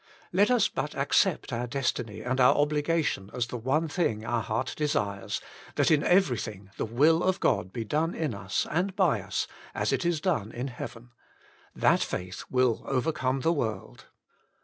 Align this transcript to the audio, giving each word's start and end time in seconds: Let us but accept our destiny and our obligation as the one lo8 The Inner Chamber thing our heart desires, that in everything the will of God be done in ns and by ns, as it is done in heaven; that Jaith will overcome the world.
Let 0.33 0.49
us 0.49 0.67
but 0.67 0.95
accept 0.95 1.53
our 1.53 1.67
destiny 1.67 2.21
and 2.21 2.41
our 2.41 2.55
obligation 2.55 3.29
as 3.35 3.45
the 3.45 3.55
one 3.57 3.63
lo8 3.63 3.65
The 3.67 3.75
Inner 3.75 3.85
Chamber 3.85 3.93
thing 3.93 4.25
our 4.25 4.41
heart 4.41 4.73
desires, 4.75 5.41
that 5.75 5.91
in 5.91 6.03
everything 6.03 6.71
the 6.77 6.85
will 6.87 7.21
of 7.21 7.39
God 7.39 7.71
be 7.71 7.83
done 7.85 8.15
in 8.15 8.35
ns 8.35 8.65
and 8.71 8.95
by 8.95 9.21
ns, 9.23 9.45
as 9.75 9.93
it 9.93 10.03
is 10.03 10.19
done 10.19 10.51
in 10.51 10.69
heaven; 10.69 11.11
that 11.75 11.99
Jaith 11.99 12.45
will 12.49 12.81
overcome 12.87 13.41
the 13.41 13.53
world. 13.53 14.05